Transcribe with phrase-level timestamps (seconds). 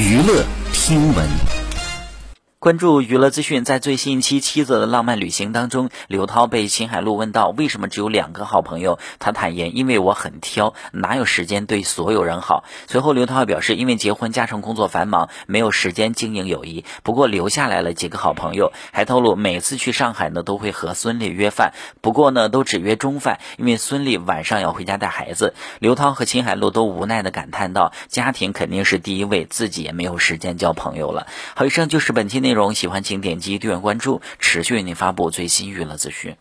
[0.00, 1.59] 娱乐听闻。
[2.60, 12.64] 关注娱乐资讯，在最新一期《妻子的浪漫旅行》当中，刘涛被秦海璐问到为什么只有两个好朋友，他坦言因为我很挑，哪有时间对所有人好。
[12.86, 18.74] 随后刘涛表示，因为结婚加上工作繁忙，没有时间经营友谊，不过留下来了几个好朋友。
[18.92, 21.72] 还透露每次去上海呢，都会和孙俪约饭，
[22.02, 25.54] 不过呢都只约中饭，因为孙俪晚上要回家带孩子。
[25.78, 32.74] 刘涛和秦海璐都无奈的感叹道：“家庭肯定是第一位，自己也没有时间交朋友了。”好，以上就是本期内容。
[32.74, 36.34] 喜欢请点击订阅关注，持续为您发布最新娱乐资讯。